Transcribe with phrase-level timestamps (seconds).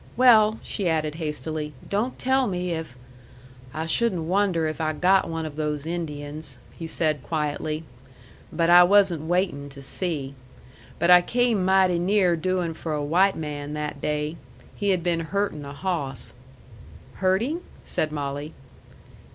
[0.17, 2.95] "Well," she added hastily, "don't tell me if"
[3.71, 7.83] "I shouldn't wonder if I got one of those Indians," he said quietly.
[8.51, 10.33] "But I wasn't waitin' to see!
[10.97, 14.37] But I came mighty near doing for a white man that day.
[14.73, 16.33] He had been hurtin' a hawss."
[17.17, 18.53] "Hurting?" said Molly.